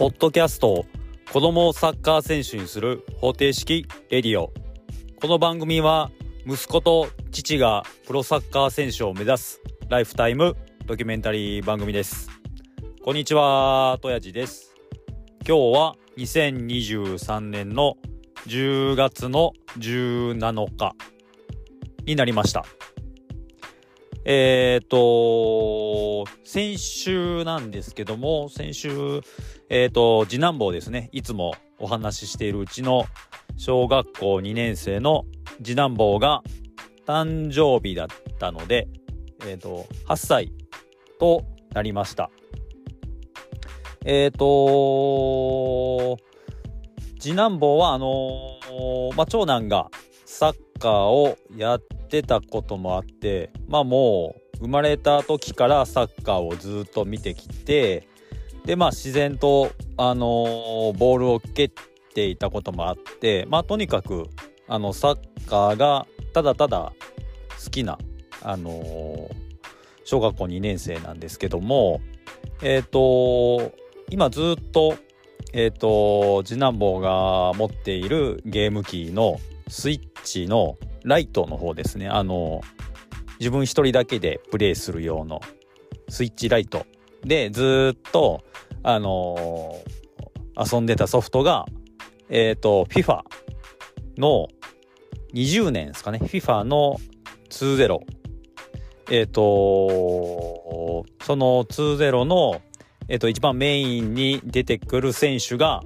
[0.00, 0.86] ポッドキャスト
[1.30, 4.50] 子供をサッカー選手にする方程式レディオ。
[5.20, 6.10] この番組は
[6.46, 12.30] 息子と父がプロサッカー選手を目指すライフタイムドキュメンタリー番組です。
[13.04, 14.74] こんにちはとやじです。
[15.46, 17.98] 今日は2023年の
[18.46, 20.94] 10月の17日
[22.06, 22.64] になりました。
[24.24, 29.20] えっ、ー、と、先週なんですけども、先週、
[29.70, 33.04] えっ、ー、と、次男坊ですね、いつもお話ししているうちの
[33.56, 35.24] 小学校2年生の
[35.62, 36.42] 次男坊が
[37.06, 38.06] 誕生日だっ
[38.40, 38.88] たので、
[39.46, 40.52] えっ、ー、と、8歳
[41.20, 42.30] となりました。
[44.04, 46.18] えっ、と、
[47.20, 48.58] 次男坊は、あの
[49.16, 49.88] まあ、長男が
[50.24, 58.08] サッカーをやってたこともあってまあもう生まれた時からサッカーをずっと見てきて
[58.64, 61.70] でまあ自然とあの、ボールを蹴っ
[62.14, 64.28] ていたこともあってまあとにかく
[64.68, 66.92] あのサッカーがただただ
[67.64, 67.98] 好きな
[68.42, 69.30] あの、
[70.04, 72.00] 小学校2年生なんですけども
[72.62, 73.72] えっ、ー、と
[74.10, 74.96] 今ずっと
[75.52, 82.08] えっ、と次男坊が持っているゲーム機のスイッチのライトの方ですね。
[82.08, 82.60] あの
[83.38, 85.40] 自分一人だけでプレイする用の
[86.08, 86.86] スイッチライト
[87.24, 88.42] でずっと
[88.82, 91.66] あのー、遊んでたソフトが
[92.28, 93.20] えっ、ー、と FIFA
[94.18, 94.48] の
[95.34, 96.96] 20年ですかね FIFA の
[97.50, 97.98] 20
[99.10, 102.62] えっ、ー、とその20の
[103.08, 105.82] えっ、と一番メインに出てくる選手が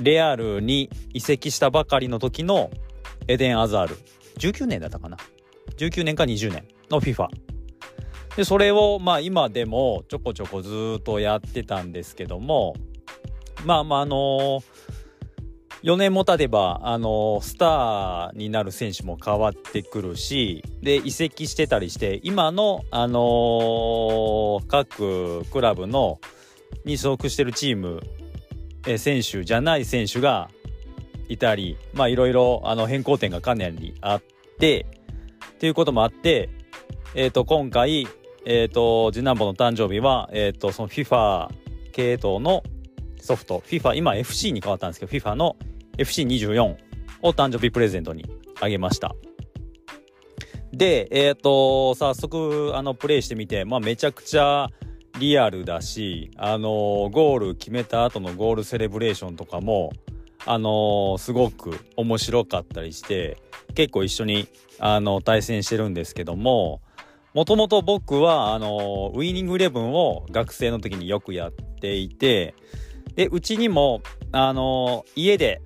[0.00, 2.70] レアルに移籍したばかりの時の
[3.28, 3.96] エデン・アザール。
[4.38, 5.16] 19年だったかな
[5.78, 7.28] ?19 年か20年の FIFA。
[8.36, 12.74] で、それを、まあ今でもちょこちょこずっとやってたんですけども、
[13.64, 14.62] まあまああのー、
[15.82, 26.20] 4年も経てば、あの、スターになる選手も変わってくるし、で、移籍してたりして、今の、あの、各クラブの、
[26.84, 28.00] に所属してるチーム、
[28.86, 30.50] え選手じゃない選手が
[31.28, 34.22] いたり、まあいろいろあの変更点がかなりあっ
[34.58, 34.86] て、
[35.54, 36.50] っていうこともあって、
[37.14, 38.06] え、ー、と、今回、
[38.46, 41.48] えっ、ー、と、次男坊の誕生日は、えっ、ー、と、その FIFA
[41.92, 42.62] 系統の
[43.20, 45.56] ソフト、FIFA、今 FC に変わったんですけど、FIFA の
[45.98, 46.76] FC24
[47.22, 48.24] を誕生日プレゼントに
[48.60, 49.16] あげました。
[50.72, 54.68] で、えっ、と、早速、あの、プレイしてみて、まあ、めちゃくちゃ
[55.18, 59.90] リアルだし、あの、ゴール決めた後のゴールセレブレーションとかも、
[60.44, 63.38] あの、すごく面白かったりして
[63.74, 64.46] 結構一緒に、
[64.78, 66.82] あの対戦してるんですけども
[67.36, 72.54] もともと僕はあのウイニングイレブンを学生の時によくやっていて
[73.14, 74.00] でうちにも
[74.32, 75.60] あの家で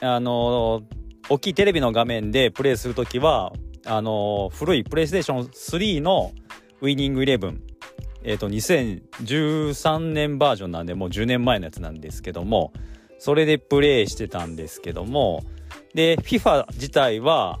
[0.00, 0.82] あの
[1.28, 3.52] 大きいテレビの画面でプレイする時は
[3.86, 6.30] あの古いプレイステーション3の
[6.80, 7.62] ウイニングイレブン、
[8.22, 12.72] えっと、2013年バージョンなんでもう10年前のやつなんですけども
[13.18, 15.44] それでプレイしてたんですけども、
[15.92, 17.58] で、FIFA 自体は、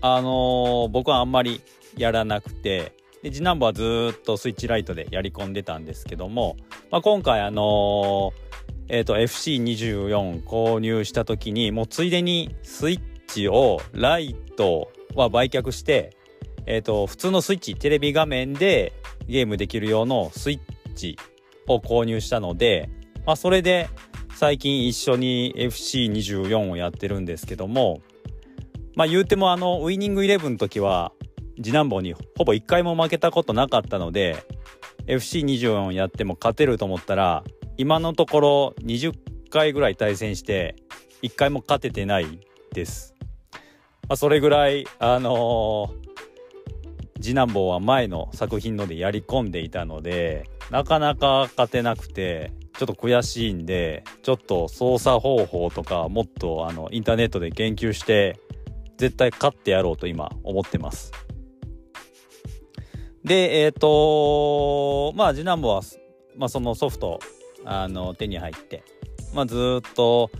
[0.00, 1.60] あの、僕はあんまり
[1.96, 2.92] やらなくて、
[3.22, 6.56] で、次男坊はずっとスイッチライトでやり込んでたんですけども、
[6.90, 8.32] まあ、今回あのー、
[8.88, 16.16] えっ、ー、と、FC24 購入した時に、もうついでにスイッチを、ライトは売却して、
[16.66, 18.92] えっ、と、普通のスイッチ、テレビ画面で
[19.26, 21.16] ゲームできる用のスイッチ
[21.68, 22.90] を購入したので、
[23.24, 23.88] まあ、それで、
[24.42, 28.00] 最近一緒に FC24 をやってるんですけども
[28.94, 31.12] まあ言うてもあのウイニングイレブンの時は
[31.62, 34.44] 次男坊にほぼ1回も負けたことなかったので
[35.06, 37.44] FC24 やっても勝てると思ったら
[37.76, 39.14] 今のところ20
[39.50, 40.76] 回ぐらい対戦して
[41.22, 42.40] 1回も勝ててない
[42.72, 43.14] です。
[44.08, 58.40] まあ、それぐらいあのー、次男坊は前の作品のでやり込んでいたのでなかなか勝てなくてちょっと悔しいんで、ちょっと操作方法とかもっとあのインターネットで研究して、
[58.96, 61.12] 絶対勝ってやろうと今思ってます。
[63.24, 65.82] で、えっ、ー、とまあ次男坊は、
[66.36, 67.20] まあ、そのソフト
[67.64, 68.82] あの手に入って、
[69.34, 70.30] まあ、ずっと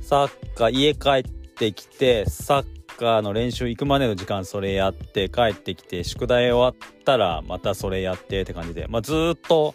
[0.00, 9.74] サッカー家帰ってきてサッカーの練習行くまでの時間それやって帰ってきて宿題終わったらまたそれやってって感じで、まあ、ずっと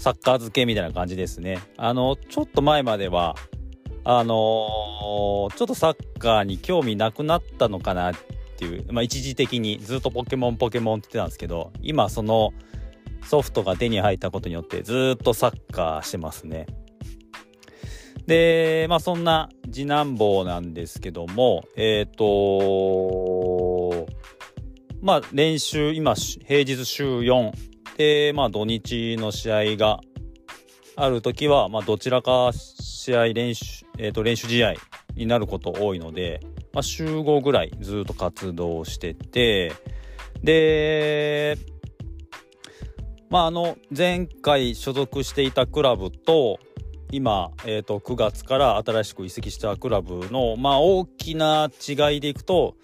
[0.00, 1.58] サッカー漬けみたいな感じですね。
[1.76, 3.36] あの、ちょっと前までは、
[4.02, 8.14] あのー、ちょっとサッカーに興味なくなったのかなっ
[8.60, 12.52] ていう、まあ一時的にずっとポケモンポケモンって言ってたんですけど、今その
[13.24, 16.66] ソフトが手に入ったことによってずっとサッカーしてますね。
[18.26, 24.06] で、まあそんな次男坊なんですけども、えっ、ー、と
[25.00, 27.52] まあ練習、今平日週4
[27.96, 30.00] で、まあ土日の試合が
[30.96, 34.74] ある時は、まあどちらか試合練習、え、ー、と練習試合
[35.16, 36.40] になること多いので、
[36.72, 39.72] まあ週5ぐらいずっと活動してて、
[40.42, 41.56] で、
[43.28, 46.58] まああの前回所属していたクラブと、
[47.12, 52.76] 今、えーと、9月から新しく移籍したクラブの、まあ、大きな違いでいくと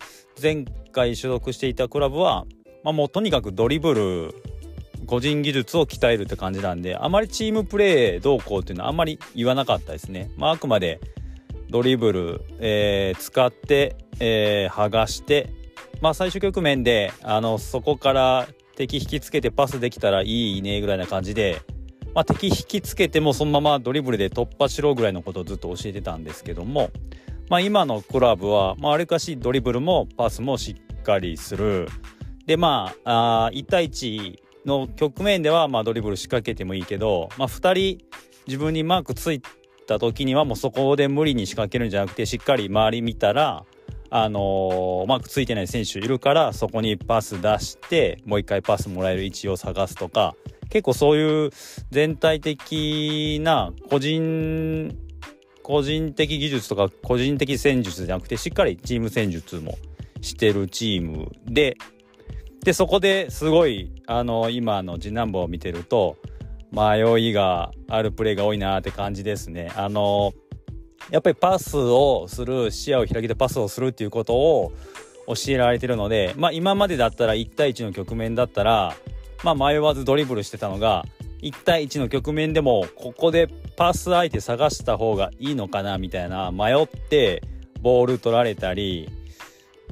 [0.42, 2.44] 前回所属していたクラブは、
[2.82, 4.34] まあ、もうとにかくドリブル
[5.06, 10.30] 個人技術を鍛えるって感じなんであまりチームプレーどうこうっていうのはあんまり言わなかったですね。
[10.36, 11.00] まあ、あくまで
[11.76, 15.52] ドリブル、えー、使って、えー、剥がして、
[16.00, 21.60] まあ、最終局面であのそこから敵引きつけてパスできたらいいねぐらいな感じで
[22.14, 26.88] まあ、敵引きつけてもそのままドリブルで突破しろぐらいのことをずっと教えてたんですけども、
[27.50, 31.88] まあ、今のクラブは、まあ、あれかしドリブルもパスもしっかりする。
[32.46, 38.06] でまああ1対1の局面ではまあドリブル仕掛けてもいいけど、まあ、2人
[38.46, 39.50] 自分にマークついて
[39.86, 43.64] た時にはもうそこで無理に仕掛けるんじゃなくてしっかり周り見たら
[44.10, 50.34] あのー、マークついてない選手いるからそこにパス出してもう一回パスもらえる位置を探すとか
[50.68, 51.50] 結構そういう
[51.90, 54.96] 全体的な個人
[55.62, 59.76] 個人的技術とか個人的戦術じゃなくてしっかりチーム戦術も
[60.20, 61.76] してるチームで
[62.62, 66.16] でそこですごいあの今の次男坊を見てると
[66.76, 69.72] 迷いがあるプレーが多いなって感じですね。
[69.74, 70.32] あの
[71.10, 74.72] やっぱりパスをする視野を開けてパスをするっていうことを
[75.26, 78.94] 教えられてるので、まあ、今までだったら1対1の局面だったら
[79.44, 81.04] まあ、迷わずドリブルしてたのが
[81.42, 87.42] 1対1の局面でもここでパス相手探した方がいいのかなみたいな迷って
[87.80, 89.08] ボール取られたり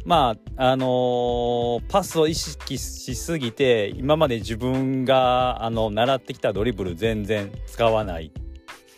[0.05, 8.31] まああのー、パスを意識しすぎて今まで自分があの習ってきたドリブル全然使わない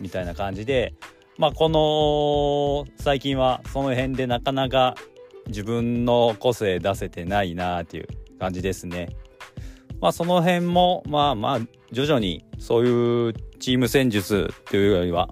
[0.00, 0.94] みたいな感じで
[1.38, 4.97] まあこの最近はその辺でなかなか
[5.47, 9.11] 自分の個性出せてないなっていう感じですね。
[10.00, 11.61] まあ、その辺もまあまあ
[11.93, 15.31] 徐々にそういうチーム戦術というよりは、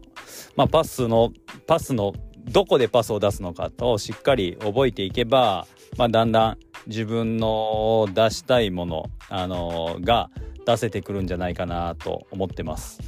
[0.56, 1.32] まあ、パスの
[1.66, 2.12] パスの
[2.44, 10.30] どこでパスを出すのかとしっかり覚えていけば、まあ、だんだん自分の出したいもの、あのー、が
[10.66, 13.00] 出せてくるんじゃないかなと思ってます。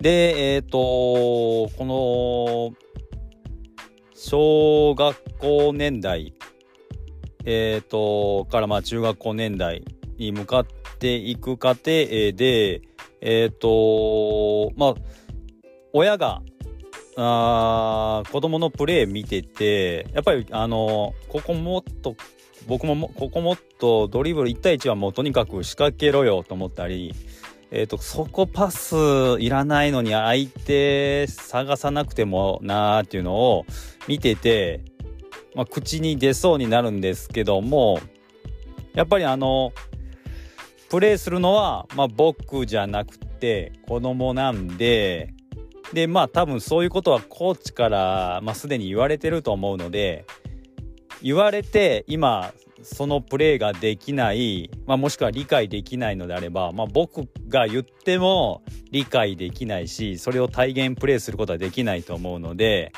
[0.00, 0.78] で、えっ、ー、と
[1.78, 2.76] この
[4.14, 6.34] 小学校年代
[7.44, 9.84] えっ、ー、と、からまあ中学校年代
[10.16, 10.66] に向かっ
[10.98, 12.80] ていく過程で、
[13.20, 14.94] えっ、と、まあ、
[15.92, 16.42] 親が、
[17.16, 22.16] あ子供のプレー見てて、やっぱりあの、ここもっと、
[22.66, 27.14] 僕もここもっとドリブル1対1はもうとにかく仕掛けろよと思ったり、
[27.70, 28.94] えっ、ー、と、そこパス
[29.40, 33.66] いらないのに相手探さなくてもなーっていうのを
[34.06, 34.80] 見てて、
[35.54, 38.00] まあ、口に出そうになるんですけども
[38.94, 39.72] やっぱりあの
[40.88, 45.33] プレーするのは、まあ、僕じゃなくて子供なんで
[45.94, 50.26] でまあ多分そういうことはコーチから、まあ、すでに言われてると思うので
[51.22, 62.92] 言われて今そのプレーができない、まあ、もしくは理解できないのであれば、まあ、僕が言っても理解できないしそれを体現プレーすることはできないと思うので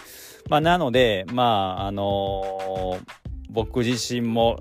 [0.48, 3.00] まあ、なので、まあ、あのー、
[3.50, 4.60] 僕自身も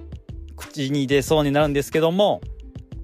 [0.55, 2.41] 口に出そうになるんですけども、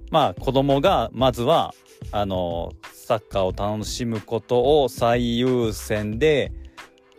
[0.10, 1.74] まあ、子供がまずは、
[2.12, 6.54] あのー、サッカーを楽しむことを最優先で、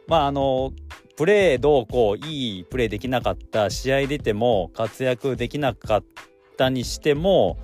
[0.09, 0.73] まあ、あの、
[1.17, 6.05] プレーどうこういいプレーできなかった試合出ても活躍できなかっ
[6.57, 7.59] たにしても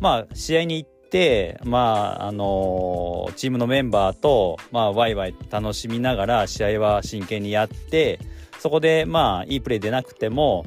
[0.00, 8.18] まあ試合に行って、まあ、あの、チームのメンバーと、まあ、ワイワイ楽しみながら試合は真剣にやって、
[8.58, 10.64] そこで、まあ、いいプレー出なくても、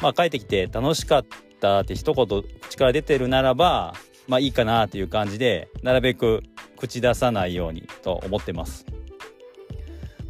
[0.00, 1.26] まあ、帰ってきて楽しかっ
[1.60, 3.94] たって一言口から出てるならば、
[4.28, 6.42] まあ、いいかなという感じで、なるべく
[6.82, 8.84] 口出さないようにと思ってます。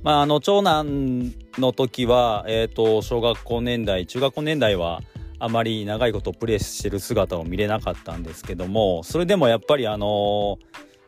[0.03, 5.01] まあ、あの、長男の時は、えっ、ー、と、小学校年代、中学校年代は、
[5.39, 10.59] あまり長いことプレーしてる姿を見れなかったんですけどもそれでもやっぱりあの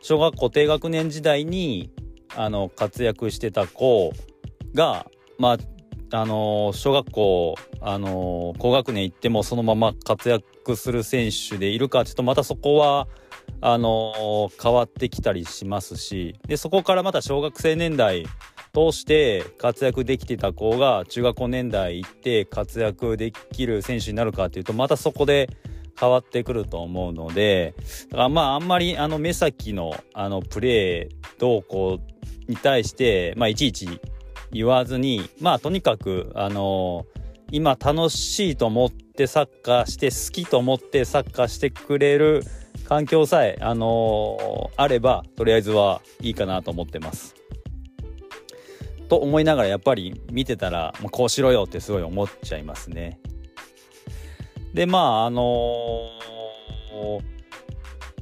[0.01, 1.89] 小学校低学年時代に
[2.35, 4.11] あの活躍してた子
[4.73, 5.05] が
[5.39, 5.57] まあ
[6.11, 13.07] あの小学校あの高学年行ってもそのまま活躍する選手でいるかちょっとまたそこは
[13.61, 18.25] あの変わってきたりしますしでそこからまた小学生年代
[18.73, 25.49] 通して活躍できてた子が中学校年代行って活躍できる選手になるかっていうとまたそこで
[25.97, 27.73] 変わってくると思うので
[28.09, 31.99] だからまああんまりあの目先のあのプレー動向
[32.47, 34.01] に対してまあいちいち
[34.51, 37.05] 言わずにまあとにかくあの
[37.51, 42.43] 今楽しいと思ってサッカーして好きと思ってサッカーしてくれる
[42.87, 47.35] 環境さえあのあればとりあえずはいいかなと思ってます。
[49.07, 53.19] と思いながらやっぱり見てたらもうこうしろよってすごい思っちゃいますね。
[54.73, 57.21] でまああのー、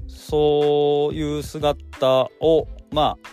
[0.07, 3.29] そういう姿をまあ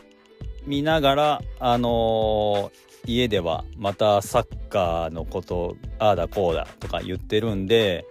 [0.67, 8.07] 見ながらあのー、家ではまたサッカーのことああだこうだとか言ってるんで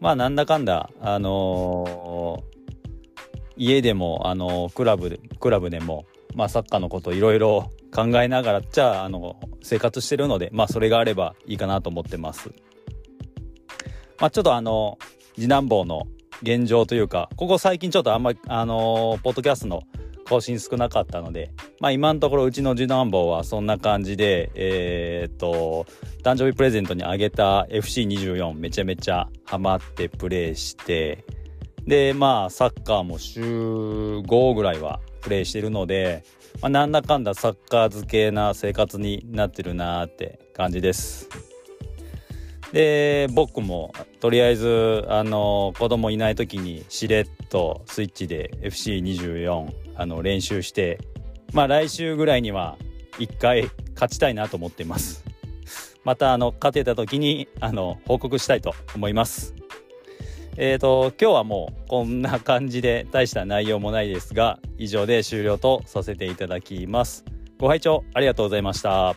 [0.00, 12.50] まあなんだかんだあのー、家でもあのクラブでクラブでもまあサッカーのこといろいろ考えながらじゃああの生活してるのでまあそれがあればいいかなと思ってます。
[14.18, 14.98] まあ、ちょっとあの
[15.34, 16.06] 次男坊の
[16.42, 19.82] 現状というかここ最近ちょっとあんまりあのポッドキャストの
[20.32, 25.84] 更新少なかったので、まあ、今のところうちの次男坊はそんな感じでえー、っと
[26.24, 31.26] 誕生日プレゼントにあげた FC24 めちゃめちゃハマってプレイして
[31.86, 36.24] でまあサッカーも週5ぐらいはプレイしてるので
[36.62, 41.28] まあ、なんだかんだサッカー漬けな生活になってるなーって感じです。
[42.72, 50.98] で僕もとりあえずあの子供いない時にしれっとスイッチで FC24 あの練習して
[51.52, 52.76] まあ来週ぐらいには
[53.18, 55.24] 1回勝ちたいなと思っています。
[56.04, 59.54] またあの勝てた時にあの報告したいと思います。
[60.56, 67.24] えっ、ー、と、今日はもうこんな感じで大した内容もないですが、以上で終了とさせていただきます。
[67.58, 69.16] ご拝聴ありがとうございました。